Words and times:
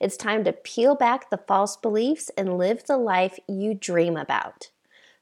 It's 0.00 0.16
time 0.16 0.44
to 0.44 0.52
peel 0.52 0.94
back 0.94 1.30
the 1.30 1.38
false 1.38 1.76
beliefs 1.76 2.30
and 2.36 2.58
live 2.58 2.84
the 2.84 2.96
life 2.96 3.38
you 3.48 3.74
dream 3.74 4.16
about. 4.16 4.70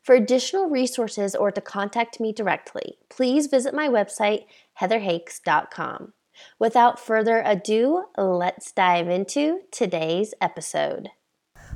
For 0.02 0.14
additional 0.14 0.68
resources 0.68 1.34
or 1.34 1.50
to 1.50 1.60
contact 1.60 2.20
me 2.20 2.32
directly, 2.32 2.98
please 3.08 3.46
visit 3.48 3.74
my 3.74 3.88
website, 3.88 4.46
heatherhakes.com. 4.80 6.14
Without 6.58 6.98
further 6.98 7.42
ado, 7.44 8.04
let's 8.16 8.72
dive 8.72 9.08
into 9.08 9.60
today's 9.70 10.32
episode. 10.40 11.10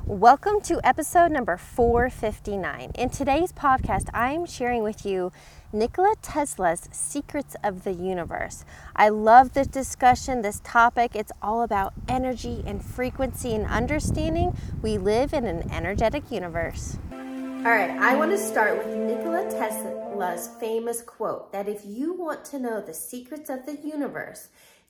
Welcome 0.06 0.60
to 0.64 0.86
episode 0.86 1.32
number 1.32 1.56
459. 1.56 2.90
In 2.94 3.08
today's 3.08 3.52
podcast, 3.52 4.10
I'm 4.12 4.44
sharing 4.44 4.82
with 4.82 5.06
you 5.06 5.32
Nikola 5.72 6.14
Tesla's 6.20 6.90
Secrets 6.92 7.56
of 7.64 7.84
the 7.84 7.94
Universe. 7.94 8.66
I 8.94 9.08
love 9.08 9.54
this 9.54 9.66
discussion, 9.66 10.42
this 10.42 10.60
topic. 10.62 11.16
It's 11.16 11.32
all 11.40 11.62
about 11.62 11.94
energy 12.06 12.62
and 12.66 12.84
frequency 12.84 13.54
and 13.54 13.64
understanding 13.64 14.54
we 14.82 14.98
live 14.98 15.32
in 15.32 15.46
an 15.46 15.72
energetic 15.72 16.30
universe. 16.30 16.98
All 17.10 17.70
right, 17.70 17.88
I 17.88 18.14
want 18.14 18.30
to 18.32 18.38
start 18.38 18.76
with 18.76 18.94
Nikola 18.94 19.50
Tesla's 19.50 20.50
famous 20.60 21.00
quote 21.00 21.50
that 21.52 21.66
if 21.66 21.80
you 21.82 22.12
want 22.12 22.44
to 22.46 22.58
know 22.58 22.82
the 22.82 22.92
secrets 22.92 23.48
of 23.48 23.64
the 23.64 23.78
universe, 23.82 24.48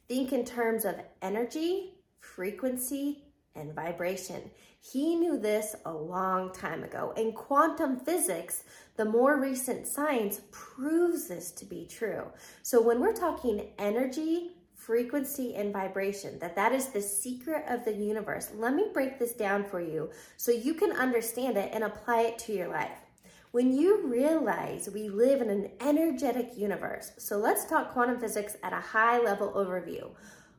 think 0.08 0.32
in 0.32 0.44
terms 0.44 0.84
of 0.84 0.96
energy, 1.22 1.92
frequency, 2.18 3.23
and 3.56 3.74
vibration. 3.74 4.50
He 4.80 5.16
knew 5.16 5.38
this 5.38 5.74
a 5.84 5.92
long 5.92 6.52
time 6.52 6.84
ago. 6.84 7.14
And 7.16 7.34
quantum 7.34 7.98
physics, 7.98 8.64
the 8.96 9.04
more 9.04 9.40
recent 9.40 9.86
science, 9.86 10.40
proves 10.50 11.28
this 11.28 11.50
to 11.52 11.64
be 11.64 11.86
true. 11.86 12.24
So 12.62 12.82
when 12.82 13.00
we're 13.00 13.14
talking 13.14 13.70
energy, 13.78 14.52
frequency 14.84 15.54
and 15.54 15.72
vibration 15.72 16.38
that 16.38 16.54
that 16.54 16.72
is 16.72 16.88
the 16.88 17.00
secret 17.00 17.64
of 17.68 17.84
the 17.86 17.92
universe 17.92 18.50
let 18.54 18.74
me 18.74 18.84
break 18.92 19.18
this 19.18 19.32
down 19.32 19.64
for 19.64 19.80
you 19.80 20.10
so 20.36 20.52
you 20.52 20.74
can 20.74 20.92
understand 20.92 21.56
it 21.56 21.70
and 21.72 21.84
apply 21.84 22.20
it 22.20 22.38
to 22.38 22.52
your 22.52 22.68
life 22.68 22.98
when 23.52 23.72
you 23.72 24.06
realize 24.06 24.90
we 24.92 25.08
live 25.08 25.40
in 25.40 25.48
an 25.48 25.70
energetic 25.80 26.50
universe 26.54 27.12
so 27.16 27.38
let's 27.38 27.64
talk 27.64 27.92
quantum 27.94 28.20
physics 28.20 28.58
at 28.62 28.74
a 28.74 28.80
high 28.80 29.18
level 29.18 29.52
overview 29.52 30.10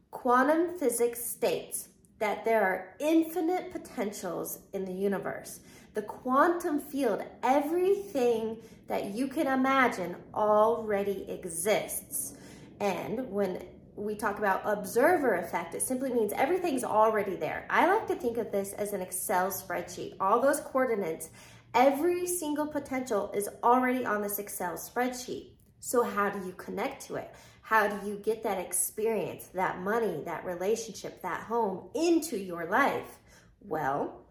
quantum 0.10 0.76
physics 0.80 1.24
states 1.24 1.90
that 2.20 2.46
there 2.46 2.64
are 2.64 2.96
infinite 3.00 3.72
potentials 3.72 4.60
in 4.74 4.86
the 4.86 4.94
universe. 4.94 5.60
The 5.94 6.02
quantum 6.02 6.80
field, 6.80 7.24
everything 7.44 8.58
that 8.88 9.14
you 9.14 9.28
can 9.28 9.48
imagine 9.48 10.16
already 10.34 11.30
exists. 11.30 12.34
And 12.80 13.30
when 13.32 13.64
we 13.96 14.16
talk 14.16 14.40
about 14.40 14.62
observer 14.66 15.36
effect, 15.36 15.74
it 15.74 15.82
simply 15.82 16.12
means 16.14 16.34
everything's 16.34 16.84
already 16.84 17.36
there. 17.36 17.66
I 17.70 17.88
like 17.88 18.08
to 18.08 18.16
think 18.16 18.38
of 18.38 18.52
this 18.52 18.74
as 18.74 18.94
an 18.94 19.02
Excel 19.02 19.48
spreadsheet. 19.48 20.16
All 20.20 20.42
those 20.42 20.60
coordinates, 20.60 21.30
every 21.74 22.28
single 22.28 22.68
potential 22.68 23.32
is 23.34 23.50
already 23.64 24.06
on 24.06 24.22
this 24.22 24.40
Excel 24.40 24.74
spreadsheet. 24.74 25.52
So, 25.80 26.04
how 26.04 26.30
do 26.30 26.46
you 26.46 26.54
connect 26.54 27.06
to 27.08 27.16
it? 27.16 27.34
How 27.66 27.88
do 27.88 28.08
you 28.08 28.18
get 28.18 28.44
that 28.44 28.60
experience, 28.60 29.48
that 29.56 29.80
money, 29.80 30.22
that 30.26 30.46
relationship, 30.46 31.24
that 31.24 31.42
home 31.42 31.90
into 31.96 32.38
your 32.38 32.66
life? 32.66 33.18
Well, 33.60 34.22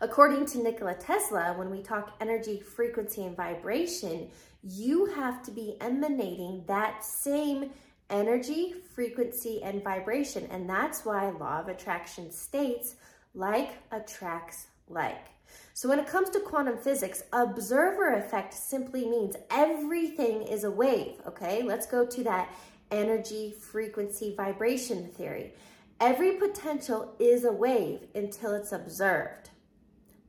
according 0.00 0.46
to 0.46 0.62
Nikola 0.62 0.94
Tesla, 0.94 1.52
when 1.58 1.68
we 1.68 1.82
talk 1.82 2.16
energy, 2.18 2.60
frequency, 2.60 3.26
and 3.26 3.36
vibration, 3.36 4.30
you 4.62 5.04
have 5.04 5.42
to 5.42 5.50
be 5.50 5.76
emanating 5.82 6.64
that 6.66 7.04
same 7.04 7.72
energy, 8.08 8.72
frequency, 8.94 9.62
and 9.62 9.84
vibration. 9.84 10.48
And 10.50 10.66
that's 10.66 11.04
why 11.04 11.28
law 11.28 11.60
of 11.60 11.68
attraction 11.68 12.32
states 12.32 12.96
like 13.34 13.74
attracts 13.92 14.68
like. 14.88 15.26
So 15.74 15.88
when 15.88 15.98
it 15.98 16.06
comes 16.06 16.30
to 16.30 16.40
quantum 16.40 16.78
physics, 16.78 17.22
observer 17.32 18.14
effect 18.14 18.54
simply 18.54 19.08
means 19.08 19.36
everything 19.50 20.42
is 20.42 20.64
a 20.64 20.70
wave, 20.70 21.14
okay? 21.26 21.62
Let's 21.62 21.86
go 21.86 22.06
to 22.06 22.24
that 22.24 22.52
energy, 22.90 23.52
frequency, 23.52 24.34
vibration 24.36 25.08
theory. 25.08 25.52
Every 26.00 26.32
potential 26.32 27.14
is 27.18 27.44
a 27.44 27.52
wave 27.52 28.00
until 28.14 28.54
it's 28.54 28.72
observed. 28.72 29.50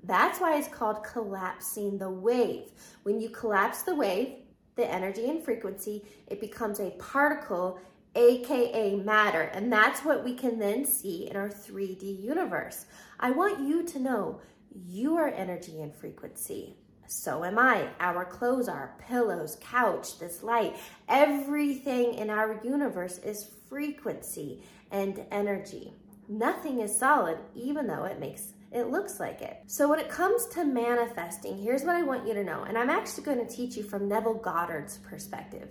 That's 0.03 0.39
why 0.39 0.57
it's 0.57 0.67
called 0.67 1.03
collapsing 1.03 1.97
the 1.97 2.09
wave. 2.09 2.71
When 3.03 3.19
you 3.19 3.29
collapse 3.29 3.83
the 3.83 3.95
wave, 3.95 4.35
the 4.75 4.89
energy 4.89 5.29
and 5.29 5.43
frequency, 5.43 6.05
it 6.27 6.39
becomes 6.39 6.79
a 6.79 6.91
particle, 6.91 7.79
aka 8.15 8.95
matter. 8.95 9.41
And 9.41 9.71
that's 9.71 10.03
what 10.03 10.23
we 10.23 10.33
can 10.33 10.59
then 10.59 10.85
see 10.85 11.29
in 11.29 11.35
our 11.35 11.49
3D 11.49 12.23
universe. 12.23 12.85
I 13.19 13.31
want 13.31 13.67
you 13.67 13.83
to 13.83 13.99
know 13.99 14.41
you 14.85 15.17
are 15.17 15.29
energy 15.29 15.81
and 15.81 15.95
frequency. 15.95 16.75
So 17.07 17.45
am 17.45 17.57
I. 17.57 17.87
Our 17.99 18.25
clothes 18.25 18.67
are, 18.67 18.95
pillows, 18.99 19.57
couch, 19.61 20.19
this 20.19 20.43
light. 20.43 20.75
Everything 21.07 22.15
in 22.15 22.29
our 22.29 22.59
universe 22.63 23.17
is 23.19 23.51
frequency 23.69 24.61
and 24.91 25.25
energy. 25.31 25.93
Nothing 26.27 26.81
is 26.81 26.99
solid, 26.99 27.37
even 27.55 27.87
though 27.87 28.03
it 28.03 28.19
makes 28.19 28.53
it 28.71 28.91
looks 28.91 29.19
like 29.19 29.41
it. 29.41 29.61
So 29.67 29.87
when 29.87 29.99
it 29.99 30.09
comes 30.09 30.45
to 30.47 30.65
manifesting, 30.65 31.57
here's 31.57 31.83
what 31.83 31.95
I 31.95 32.03
want 32.03 32.27
you 32.27 32.33
to 32.33 32.43
know. 32.43 32.63
And 32.63 32.77
I'm 32.77 32.89
actually 32.89 33.23
going 33.23 33.45
to 33.45 33.55
teach 33.55 33.77
you 33.77 33.83
from 33.83 34.09
Neville 34.09 34.33
Goddard's 34.33 34.97
perspective. 34.97 35.69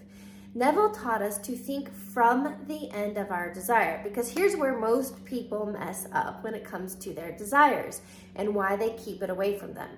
Neville 0.56 0.88
taught 0.88 1.20
us 1.20 1.36
to 1.40 1.54
think 1.54 1.94
from 1.94 2.56
the 2.66 2.90
end 2.90 3.18
of 3.18 3.30
our 3.30 3.52
desire 3.52 4.00
because 4.02 4.30
here's 4.30 4.56
where 4.56 4.78
most 4.78 5.22
people 5.26 5.66
mess 5.66 6.08
up 6.12 6.42
when 6.42 6.54
it 6.54 6.64
comes 6.64 6.94
to 6.94 7.12
their 7.12 7.32
desires 7.32 8.00
and 8.36 8.54
why 8.54 8.74
they 8.74 8.96
keep 8.96 9.22
it 9.22 9.28
away 9.28 9.58
from 9.58 9.74
them. 9.74 9.90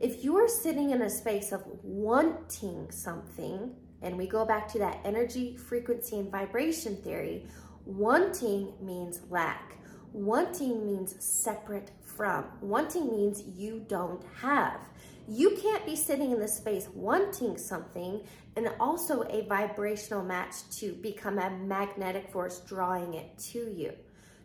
If 0.00 0.22
you 0.22 0.36
are 0.36 0.46
sitting 0.46 0.90
in 0.90 1.02
a 1.02 1.10
space 1.10 1.50
of 1.50 1.64
wanting 1.82 2.92
something, 2.92 3.74
and 4.02 4.16
we 4.16 4.28
go 4.28 4.44
back 4.44 4.68
to 4.68 4.78
that 4.78 5.00
energy, 5.04 5.56
frequency, 5.56 6.20
and 6.20 6.30
vibration 6.30 6.94
theory, 6.98 7.48
wanting 7.84 8.72
means 8.80 9.20
lack. 9.30 9.78
Wanting 10.12 10.86
means 10.86 11.16
separate 11.18 11.90
from. 12.16 12.44
Wanting 12.60 13.10
means 13.10 13.42
you 13.56 13.84
don't 13.88 14.22
have. 14.40 14.80
You 15.26 15.56
can't 15.60 15.86
be 15.86 15.96
sitting 15.96 16.32
in 16.32 16.38
the 16.38 16.48
space 16.48 16.88
wanting 16.94 17.56
something 17.56 18.22
and 18.56 18.70
also 18.78 19.22
a 19.22 19.46
vibrational 19.46 20.22
match 20.22 20.68
to 20.78 20.92
become 20.92 21.38
a 21.38 21.50
magnetic 21.50 22.30
force 22.30 22.60
drawing 22.60 23.14
it 23.14 23.36
to 23.52 23.70
you. 23.70 23.92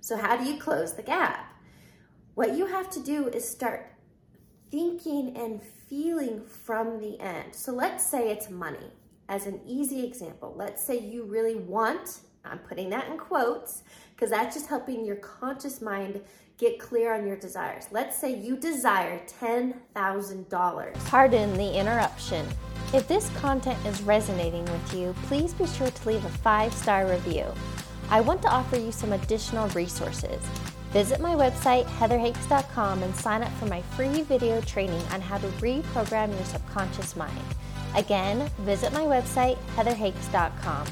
So, 0.01 0.17
how 0.17 0.37
do 0.37 0.49
you 0.49 0.59
close 0.59 0.93
the 0.93 1.03
gap? 1.03 1.53
What 2.35 2.55
you 2.55 2.65
have 2.65 2.89
to 2.91 3.01
do 3.01 3.27
is 3.27 3.47
start 3.47 3.93
thinking 4.71 5.35
and 5.35 5.61
feeling 5.61 6.41
from 6.45 6.99
the 6.99 7.19
end. 7.19 7.53
So, 7.53 7.73
let's 7.73 8.09
say 8.09 8.31
it's 8.31 8.49
money 8.49 8.93
as 9.27 9.45
an 9.45 9.59
easy 9.67 10.05
example. 10.05 10.53
Let's 10.57 10.83
say 10.83 10.99
you 10.99 11.25
really 11.25 11.55
want, 11.55 12.21
I'm 12.45 12.59
putting 12.59 12.89
that 12.91 13.09
in 13.09 13.17
quotes 13.17 13.83
because 14.15 14.31
that's 14.31 14.55
just 14.55 14.67
helping 14.67 15.05
your 15.05 15.17
conscious 15.17 15.81
mind 15.81 16.21
get 16.59 16.77
clear 16.77 17.15
on 17.15 17.25
your 17.25 17.37
desires. 17.37 17.87
Let's 17.89 18.19
say 18.19 18.35
you 18.35 18.57
desire 18.57 19.21
$10,000. 19.41 21.05
Pardon 21.05 21.53
the 21.53 21.79
interruption. 21.79 22.45
If 22.93 23.07
this 23.07 23.29
content 23.37 23.83
is 23.85 24.01
resonating 24.01 24.65
with 24.65 24.93
you, 24.93 25.15
please 25.23 25.53
be 25.53 25.65
sure 25.65 25.89
to 25.89 26.07
leave 26.07 26.25
a 26.25 26.29
five 26.29 26.73
star 26.73 27.07
review. 27.07 27.45
I 28.09 28.21
want 28.21 28.41
to 28.41 28.49
offer 28.49 28.77
you 28.77 28.91
some 28.91 29.13
additional 29.13 29.69
resources. 29.69 30.41
Visit 30.91 31.21
my 31.21 31.35
website, 31.35 31.85
heatherhakes.com, 31.85 33.03
and 33.03 33.15
sign 33.15 33.43
up 33.43 33.51
for 33.53 33.67
my 33.67 33.81
free 33.81 34.23
video 34.23 34.59
training 34.61 35.03
on 35.11 35.21
how 35.21 35.37
to 35.37 35.47
reprogram 35.59 36.33
your 36.33 36.45
subconscious 36.45 37.15
mind. 37.15 37.39
Again, 37.95 38.49
visit 38.59 38.91
my 38.91 39.01
website, 39.01 39.57
heatherhakes.com. 39.75 40.87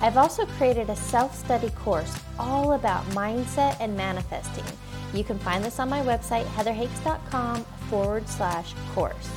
I've 0.00 0.16
also 0.16 0.46
created 0.46 0.90
a 0.90 0.96
self 0.96 1.36
study 1.36 1.70
course 1.70 2.18
all 2.38 2.72
about 2.72 3.04
mindset 3.10 3.76
and 3.80 3.96
manifesting. 3.96 4.64
You 5.12 5.24
can 5.24 5.38
find 5.38 5.64
this 5.64 5.78
on 5.80 5.88
my 5.88 6.00
website, 6.02 6.44
heatherhakes.com 6.46 7.64
forward 7.88 8.28
slash 8.28 8.74
course. 8.94 9.28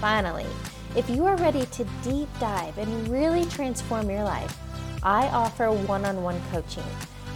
Finally, 0.00 0.46
if 0.94 1.08
you 1.08 1.24
are 1.24 1.36
ready 1.36 1.64
to 1.66 1.84
deep 2.02 2.28
dive 2.38 2.76
and 2.76 3.08
really 3.08 3.46
transform 3.46 4.10
your 4.10 4.24
life, 4.24 4.58
I 5.02 5.28
offer 5.28 5.72
one 5.72 6.04
on 6.04 6.22
one 6.22 6.40
coaching. 6.50 6.84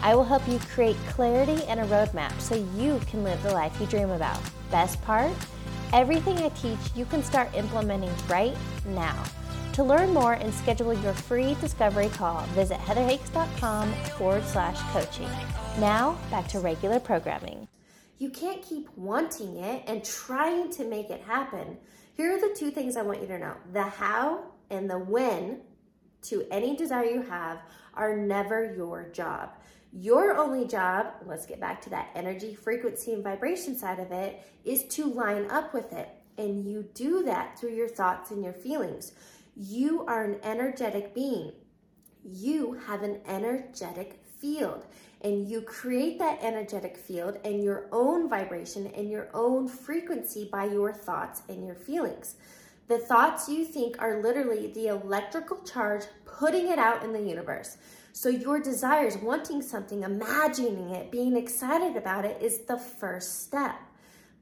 I 0.02 0.14
will 0.14 0.25
help 0.25 0.46
you 0.46 0.58
create 0.58 0.96
clarity 1.08 1.64
and 1.64 1.81
a 1.81 1.84
roadmap 1.84 2.38
so 2.38 2.54
you 2.76 3.00
can 3.08 3.25
live 3.25 3.43
the 3.43 3.52
life 3.52 3.81
you 3.81 3.87
dream 3.87 4.10
about. 4.10 4.38
Best 4.70 5.00
part? 5.02 5.32
Everything 5.93 6.37
I 6.38 6.50
teach 6.50 6.78
you 6.94 7.06
can 7.06 7.22
start 7.22 7.54
implementing 7.54 8.12
right 8.28 8.56
now. 8.87 9.25
To 9.72 9.84
learn 9.84 10.12
more 10.12 10.34
and 10.34 10.52
schedule 10.54 10.94
your 10.94 11.12
free 11.12 11.54
discovery 11.60 12.08
call, 12.08 12.43
visit 12.54 12.78
heatherhakes.com 12.78 13.93
forward 14.19 14.44
slash 14.44 14.81
coaching. 14.93 15.28
Now, 15.78 16.19
back 16.31 16.48
to 16.48 16.60
regular 16.60 17.00
programming. 17.00 17.69
You 18.18 18.30
can't 18.30 18.62
keep 18.62 18.88
wanting 18.96 19.56
it 19.56 19.84
and 19.86 20.04
trying 20.04 20.70
to 20.72 20.84
make 20.84 21.10
it 21.10 21.20
happen. 21.22 21.76
Here 22.14 22.34
are 22.34 22.40
the 22.40 22.54
two 22.54 22.70
things 22.70 22.96
I 22.96 23.02
want 23.02 23.20
you 23.20 23.26
to 23.28 23.38
know 23.38 23.56
the 23.72 23.82
how 23.82 24.44
and 24.70 24.88
the 24.88 24.98
when 24.98 25.60
to 26.22 26.46
any 26.50 26.76
desire 26.76 27.04
you 27.04 27.22
have 27.22 27.60
are 27.94 28.16
never 28.16 28.74
your 28.74 29.10
job. 29.10 29.50
Your 29.92 30.36
only 30.36 30.66
job, 30.66 31.06
let's 31.26 31.46
get 31.46 31.60
back 31.60 31.80
to 31.82 31.90
that 31.90 32.10
energy, 32.14 32.54
frequency, 32.54 33.12
and 33.12 33.22
vibration 33.22 33.76
side 33.76 33.98
of 33.98 34.12
it, 34.12 34.42
is 34.64 34.84
to 34.88 35.06
line 35.06 35.50
up 35.50 35.72
with 35.72 35.92
it. 35.92 36.08
And 36.38 36.66
you 36.66 36.88
do 36.94 37.22
that 37.24 37.58
through 37.58 37.74
your 37.74 37.88
thoughts 37.88 38.30
and 38.30 38.42
your 38.42 38.52
feelings. 38.52 39.12
You 39.54 40.04
are 40.06 40.24
an 40.24 40.38
energetic 40.42 41.14
being. 41.14 41.52
You 42.28 42.75
have 42.87 43.02
an 43.02 43.20
energetic 43.26 44.20
field. 44.38 44.84
And 45.23 45.49
you 45.49 45.62
create 45.62 46.19
that 46.19 46.38
energetic 46.43 46.96
field 46.96 47.38
and 47.44 47.62
your 47.62 47.87
own 47.90 48.28
vibration 48.28 48.87
and 48.88 49.11
your 49.11 49.28
own 49.32 49.67
frequency 49.67 50.49
by 50.50 50.67
your 50.67 50.93
thoughts 50.93 51.43
and 51.49 51.64
your 51.64 51.75
feelings. 51.75 52.37
The 52.88 52.99
thoughts 52.99 53.49
you 53.49 53.64
think 53.64 54.00
are 54.00 54.23
literally 54.23 54.69
the 54.73 54.88
electrical 54.88 55.58
charge 55.62 56.05
putting 56.25 56.69
it 56.69 56.78
out 56.78 57.02
in 57.02 57.12
the 57.12 57.20
universe. 57.20 57.78
So, 58.12 58.29
your 58.29 58.61
desires, 58.61 59.17
wanting 59.19 59.61
something, 59.61 60.02
imagining 60.02 60.90
it, 60.90 61.11
being 61.11 61.37
excited 61.37 61.96
about 61.96 62.25
it 62.25 62.40
is 62.40 62.61
the 62.61 62.79
first 62.79 63.43
step. 63.43 63.76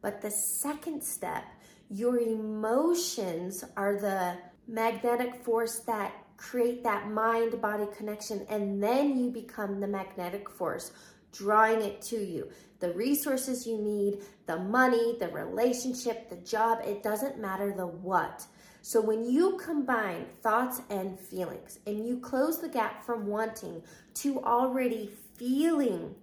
But 0.02 0.20
the 0.20 0.30
second 0.30 1.02
step, 1.02 1.44
your 1.90 2.18
emotions 2.18 3.64
are 3.76 3.96
the 3.96 4.36
magnetic 4.68 5.42
force 5.42 5.80
that 5.80 6.12
create 6.50 6.84
that 6.84 7.10
mind 7.10 7.60
body 7.60 7.86
connection, 7.96 8.46
and 8.50 8.82
then 8.82 9.16
you 9.16 9.30
become 9.30 9.80
the 9.80 9.88
magnetic 9.88 10.50
force 10.50 10.92
drawing 11.32 11.80
it 11.80 12.00
to 12.00 12.16
you. 12.16 12.48
The 12.80 12.92
resources 12.92 13.66
you 13.66 13.78
need, 13.78 14.18
the 14.46 14.58
money, 14.58 15.16
the 15.18 15.28
relationship, 15.28 16.28
the 16.28 16.36
job, 16.36 16.78
it 16.84 17.02
doesn't 17.02 17.40
matter 17.40 17.72
the 17.72 17.86
what. 17.86 18.44
So 18.82 19.00
when 19.00 19.24
you 19.24 19.56
combine 19.56 20.26
thoughts 20.42 20.82
and 20.90 21.18
feelings 21.18 21.78
and 21.86 22.06
you 22.06 22.18
close 22.18 22.60
the 22.60 22.68
gap 22.68 23.04
from 23.04 23.26
wanting 23.26 23.82
to 24.14 24.44
already 24.44 25.10
feeling 25.36 26.14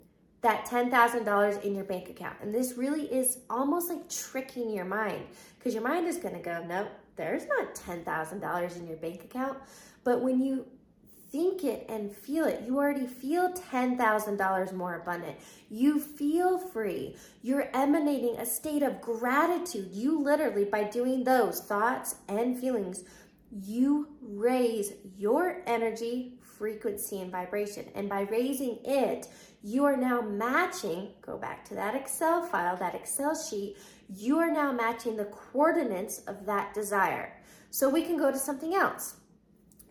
that 0.42 0.66
$10,000 0.66 1.64
in 1.64 1.76
your 1.76 1.84
bank 1.84 2.10
account, 2.10 2.38
and 2.42 2.54
this 2.54 2.78
really 2.78 3.06
is 3.12 3.40
almost 3.50 3.90
like 3.90 4.08
tricking 4.10 4.70
your 4.70 4.86
mind 4.86 5.24
because 5.58 5.74
your 5.74 5.84
mind 5.84 6.08
is 6.08 6.18
going 6.18 6.36
to 6.36 6.42
go, 6.42 6.64
nope, 6.68 6.90
there's 7.22 7.46
not 7.48 7.76
$10,000 7.76 8.78
in 8.78 8.88
your 8.88 8.98
bank 8.98 9.24
account. 9.24 9.58
But 10.04 10.22
when 10.22 10.42
you 10.42 10.66
think 11.32 11.64
it 11.64 11.86
and 11.88 12.14
feel 12.14 12.46
it. 12.46 12.64
You 12.66 12.78
already 12.78 13.08
feel 13.08 13.54
$10,000 13.54 14.74
more 14.74 14.96
abundant. 14.96 15.38
You 15.70 16.00
feel 16.00 16.58
free. 16.58 17.16
You're 17.42 17.70
emanating 17.74 18.36
a 18.36 18.46
state 18.46 18.84
of 18.84 19.00
gratitude. 19.00 19.90
You 19.94 20.22
literally, 20.22 20.66
by 20.66 20.84
doing 20.84 21.24
those 21.24 21.62
thoughts 21.62 22.16
and 22.28 22.60
feelings, 22.60 23.06
you 23.50 24.10
raise 24.22 24.94
your 25.18 25.62
energy, 25.66 26.34
frequency, 26.62 27.20
and 27.20 27.32
vibration. 27.32 27.88
And 27.96 28.08
by 28.08 28.22
raising 28.22 28.78
it, 28.86 29.28
you 29.64 29.84
are 29.84 29.98
now 29.98 30.22
matching, 30.22 31.10
go 31.20 31.36
back 31.36 31.66
to 31.66 31.74
that 31.74 31.96
Excel 31.96 32.46
file, 32.46 32.78
that 32.78 32.94
Excel 32.94 33.34
sheet, 33.36 33.78
you 34.16 34.38
are 34.38 34.52
now 34.52 34.72
matching 34.72 35.18
the 35.18 35.26
coordinates 35.26 36.20
of 36.28 36.46
that 36.46 36.76
desire. 36.76 37.34
So 37.72 37.90
we 37.90 38.04
can 38.04 38.16
go 38.16 38.32
to 38.32 38.38
something 38.38 38.76
else. 38.76 39.16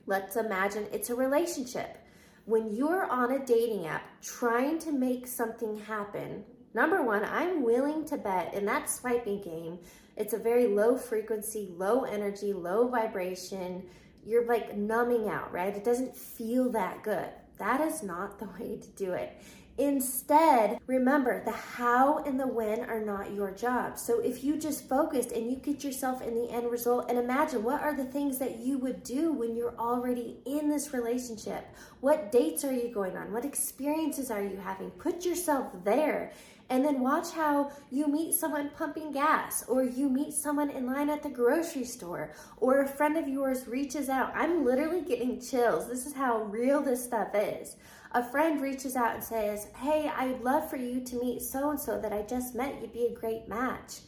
Let's 0.07 0.37
imagine 0.37 0.87
it's 0.93 1.11
a 1.11 1.15
relationship. 1.17 1.99
When 2.45 2.73
you're 2.73 3.11
on 3.11 3.33
a 3.33 3.45
dating 3.45 3.87
app 3.87 4.05
trying 4.23 4.79
to 4.81 4.93
make 4.93 5.27
something 5.27 5.77
happen, 5.77 6.45
number 6.73 7.03
one, 7.03 7.25
I'm 7.25 7.65
willing 7.65 8.05
to 8.07 8.17
bet 8.17 8.55
in 8.55 8.65
that 8.67 8.89
swiping 8.89 9.43
game, 9.43 9.81
it's 10.17 10.35
a 10.35 10.39
very 10.39 10.69
low 10.69 10.97
frequency, 10.97 11.73
low 11.77 12.05
energy, 12.05 12.53
low 12.53 12.87
vibration. 12.87 13.89
You're 14.25 14.47
like 14.47 14.77
numbing 14.77 15.29
out, 15.29 15.53
right? 15.53 15.75
It 15.75 15.85
doesn't 15.85 16.17
feel 16.17 16.71
that 16.73 17.03
good. 17.03 17.29
That 17.59 17.81
is 17.81 18.03
not 18.03 18.39
the 18.39 18.47
way 18.59 18.79
to 18.79 18.89
do 18.97 19.13
it. 19.13 19.37
Instead, 19.79 20.79
remember 20.87 21.43
the 21.43 21.53
how 21.53 22.19
and 22.25 22.39
the 22.39 22.47
when 22.47 22.81
are 22.81 23.03
not 23.03 23.33
your 23.33 23.51
job. 23.51 23.99
So 23.99 24.21
if 24.21 24.45
you 24.45 24.59
just 24.59 24.87
focused 24.87 25.33
and 25.33 25.51
you 25.51 25.57
get 25.57 25.83
yourself 25.83 26.21
in 26.21 26.35
the 26.35 26.51
end 26.51 26.71
result 26.71 27.09
and 27.09 27.19
imagine 27.19 27.63
what 27.63 27.81
are 27.81 27.97
the 27.97 28.05
things 28.05 28.37
that 28.41 28.59
you 28.59 28.77
would 28.77 29.03
do 29.03 29.33
when 29.33 29.57
you're 29.57 29.79
already 29.79 30.37
in 30.45 30.69
this 30.69 30.93
relationship? 30.93 31.67
What 32.01 32.31
dates 32.31 32.63
are 32.63 32.75
you 32.75 32.93
going 32.93 33.17
on? 33.17 33.33
What 33.33 33.47
experiences 33.47 34.31
are 34.31 34.43
you 34.43 34.59
having? 34.59 34.91
Put 34.91 35.25
yourself 35.25 35.69
there 35.83 36.33
and 36.71 36.85
then 36.85 37.01
watch 37.01 37.33
how 37.33 37.71
you 37.91 38.07
meet 38.07 38.35
someone 38.35 38.71
pumping 38.71 39.13
gas 39.13 39.65
or 39.69 39.85
you 39.85 40.09
meet 40.09 40.33
someone 40.33 40.71
in 40.71 40.87
line 40.87 41.11
at 41.11 41.23
the 41.23 41.29
grocery 41.29 41.85
store 41.85 42.33
or 42.57 42.81
a 42.81 42.89
friend 42.89 43.19
of 43.19 43.29
yours 43.29 43.67
reaches 43.67 44.09
out. 44.09 44.33
I'm 44.35 44.65
literally 44.65 45.03
getting 45.03 45.41
chills. 45.41 45.89
This 45.89 46.07
is 46.07 46.15
how 46.15 46.45
real 46.45 46.81
this 46.81 47.05
stuff 47.05 47.35
is 47.35 47.77
a 48.13 48.29
friend 48.29 48.61
reaches 48.61 48.97
out 48.97 49.15
and 49.15 49.23
says, 49.23 49.69
Hey, 49.77 50.11
I'd 50.15 50.43
love 50.43 50.69
for 50.69 50.77
you 50.77 51.01
to 51.01 51.21
meet 51.21 51.43
so 51.43 51.71
and 51.71 51.81
so 51.81 52.01
that 52.01 52.13
I 52.13 52.23
just 52.23 52.55
met. 52.55 52.81
You'd 52.81 52.93
be 52.93 53.07
a 53.07 53.15
great 53.15 53.49
match. 53.49 54.01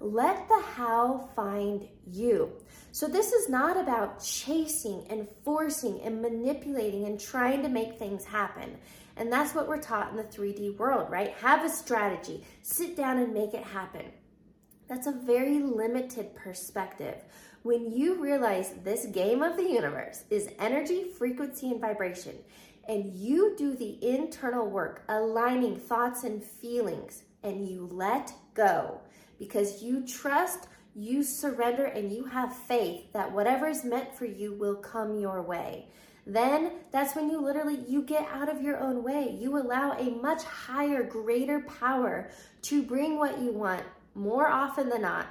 Let 0.00 0.48
the 0.48 0.60
how 0.60 1.28
find 1.34 1.88
you. 2.06 2.52
So, 2.92 3.08
this 3.08 3.32
is 3.32 3.48
not 3.48 3.76
about 3.76 4.22
chasing 4.22 5.04
and 5.10 5.28
forcing 5.44 6.00
and 6.02 6.22
manipulating 6.22 7.06
and 7.06 7.20
trying 7.20 7.62
to 7.62 7.68
make 7.68 7.98
things 7.98 8.24
happen. 8.24 8.76
And 9.16 9.32
that's 9.32 9.54
what 9.54 9.66
we're 9.66 9.82
taught 9.82 10.10
in 10.10 10.16
the 10.16 10.22
3D 10.22 10.76
world, 10.76 11.10
right? 11.10 11.34
Have 11.40 11.64
a 11.64 11.68
strategy, 11.68 12.44
sit 12.62 12.96
down 12.96 13.18
and 13.18 13.34
make 13.34 13.54
it 13.54 13.64
happen. 13.64 14.06
That's 14.88 15.08
a 15.08 15.12
very 15.12 15.58
limited 15.58 16.34
perspective. 16.36 17.16
When 17.62 17.90
you 17.90 18.22
realize 18.22 18.74
this 18.84 19.06
game 19.06 19.42
of 19.42 19.56
the 19.56 19.68
universe 19.68 20.22
is 20.30 20.48
energy, 20.60 21.04
frequency, 21.18 21.72
and 21.72 21.80
vibration, 21.80 22.36
and 22.88 23.12
you 23.14 23.54
do 23.58 23.74
the 23.74 23.98
internal 24.02 24.70
work, 24.70 25.02
aligning 25.08 25.76
thoughts 25.76 26.22
and 26.22 26.42
feelings, 26.42 27.24
and 27.42 27.68
you 27.68 27.88
let 27.92 28.32
go 28.54 29.00
because 29.38 29.82
you 29.82 30.06
trust, 30.06 30.68
you 30.94 31.22
surrender, 31.22 31.84
and 31.84 32.12
you 32.12 32.24
have 32.24 32.54
faith 32.54 33.12
that 33.12 33.32
whatever 33.32 33.68
is 33.68 33.84
meant 33.84 34.16
for 34.16 34.24
you 34.24 34.52
will 34.52 34.76
come 34.76 35.18
your 35.18 35.42
way. 35.42 35.86
Then 36.26 36.72
that's 36.92 37.16
when 37.16 37.30
you 37.30 37.40
literally 37.40 37.78
you 37.88 38.02
get 38.02 38.28
out 38.30 38.50
of 38.50 38.60
your 38.60 38.78
own 38.78 39.02
way. 39.02 39.36
You 39.40 39.56
allow 39.56 39.92
a 39.92 40.10
much 40.10 40.42
higher, 40.44 41.02
greater 41.02 41.60
power 41.60 42.30
to 42.62 42.82
bring 42.82 43.18
what 43.18 43.40
you 43.40 43.52
want 43.52 43.82
more 44.14 44.48
often 44.48 44.90
than 44.90 45.02
not 45.02 45.26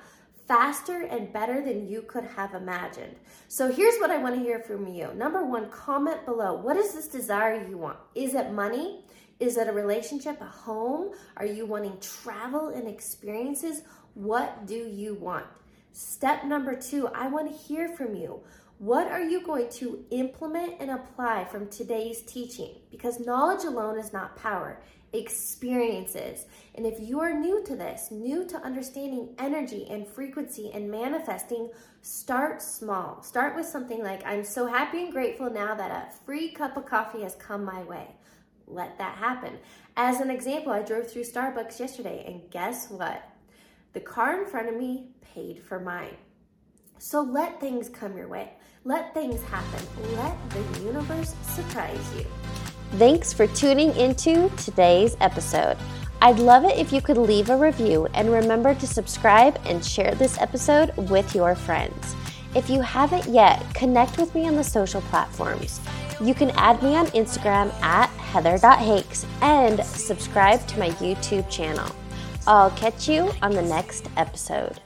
faster 0.48 1.04
and 1.04 1.32
better 1.34 1.62
than 1.62 1.88
you 1.88 2.02
could 2.02 2.24
have 2.24 2.54
imagined. 2.54 3.16
So 3.48 3.72
here's 3.72 3.98
what 3.98 4.12
I 4.12 4.18
want 4.18 4.36
to 4.36 4.42
hear 4.42 4.60
from 4.60 4.88
you. 4.88 5.14
Number 5.14 5.46
one, 5.46 5.70
comment 5.70 6.26
below. 6.26 6.56
What 6.56 6.78
is 6.78 6.94
this 6.94 7.08
desire 7.08 7.68
you 7.68 7.78
want? 7.78 7.98
Is 8.16 8.34
it 8.34 8.52
money? 8.54 9.04
Is 9.40 9.58
it 9.58 9.68
a 9.68 9.72
relationship, 9.72 10.42
a 10.42 10.46
home? 10.46 11.12
Are 11.36 11.46
you 11.46 11.66
wanting 11.66 12.00
travel 12.00 12.70
and 12.70 12.88
experiences? 12.88 13.84
What 14.16 14.66
do 14.66 14.76
you 14.76 15.14
want? 15.14 15.46
Step 15.92 16.46
number 16.46 16.76
two, 16.76 17.08
I 17.10 17.28
want 17.28 17.52
to 17.52 17.58
hear 17.58 17.88
from 17.90 18.16
you. 18.16 18.42
What 18.80 19.08
are 19.08 19.22
you 19.22 19.42
going 19.42 19.70
to 19.74 20.06
implement 20.12 20.76
and 20.80 20.92
apply 20.92 21.46
from 21.46 21.68
today's 21.68 22.22
teaching? 22.22 22.76
Because 22.92 23.20
knowledge 23.20 23.64
alone 23.64 23.98
is 23.98 24.14
not 24.14 24.36
power 24.36 24.80
experiences. 25.14 26.46
And 26.76 26.86
if 26.86 27.00
you 27.00 27.20
are 27.20 27.34
new 27.34 27.64
to 27.64 27.76
this, 27.76 28.12
new 28.12 28.46
to 28.48 28.58
understanding 28.58 29.34
energy 29.40 29.88
and 29.90 30.08
frequency 30.08 30.72
and 30.74 30.92
manifesting, 30.92 31.70
start 32.02 32.62
small. 32.62 33.24
Start 33.24 33.56
with 33.56 33.66
something 33.66 34.04
like, 34.04 34.26
I'm 34.26 34.44
so 34.44 34.68
happy 34.68 35.04
and 35.04 35.12
grateful 35.12 35.50
now 35.50 35.74
that 35.76 35.92
a 35.92 36.26
free 36.26 36.52
cup 36.52 36.78
of 36.78 36.86
coffee 36.86 37.22
has 37.22 37.36
come 37.36 37.64
my 37.64 37.84
way. 37.84 38.16
Let 38.68 38.98
that 38.98 39.18
happen. 39.18 39.58
As 39.96 40.20
an 40.20 40.30
example, 40.30 40.74
I 40.74 40.82
drove 40.82 41.10
through 41.10 41.24
Starbucks 41.24 41.80
yesterday, 41.80 42.24
and 42.28 42.42
guess 42.52 42.90
what? 42.90 43.24
The 43.94 44.02
car 44.02 44.42
in 44.42 44.48
front 44.48 44.68
of 44.68 44.76
me 44.76 45.08
paid 45.34 45.64
for 45.64 45.80
mine. 45.80 46.18
So 47.00 47.22
let 47.22 47.60
things 47.62 47.90
come 47.90 48.18
your 48.18 48.28
way. 48.28 48.54
Let 48.84 49.14
things 49.14 49.42
happen. 49.44 49.86
Let 50.16 50.36
the 50.50 50.82
universe 50.82 51.36
surprise 51.44 52.14
you. 52.18 52.26
Thanks 52.98 53.34
for 53.34 53.48
tuning 53.48 53.96
into 53.96 54.50
today's 54.58 55.16
episode. 55.22 55.78
I'd 56.22 56.40
love 56.40 56.66
it 56.66 56.78
if 56.78 56.92
you 56.92 57.02
could 57.02 57.18
leave 57.18 57.50
a 57.50 57.58
review 57.58 58.08
and 58.14 58.32
remember 58.32 58.74
to 58.74 58.88
subscribe 58.88 59.60
and 59.66 59.84
share 59.84 60.16
this 60.16 60.38
episode 60.40 60.96
with 60.98 61.36
your 61.36 61.54
friends. 61.54 62.16
If 62.56 62.70
you 62.70 62.82
haven't 62.82 63.28
yet, 63.28 63.64
connect 63.76 64.18
with 64.18 64.34
me 64.34 64.48
on 64.48 64.56
the 64.56 64.64
social 64.64 65.02
platforms. 65.02 65.80
You 66.20 66.34
can 66.34 66.50
add 66.52 66.82
me 66.82 66.96
on 66.96 67.06
Instagram 67.08 67.72
at 67.84 68.10
heather.hakes 68.44 69.26
and 69.42 69.84
subscribe 69.84 70.66
to 70.68 70.78
my 70.78 70.90
YouTube 70.92 71.50
channel. 71.50 71.90
I'll 72.46 72.70
catch 72.72 73.10
you 73.10 73.32
on 73.42 73.52
the 73.52 73.62
next 73.64 74.10
episode. 74.16 74.80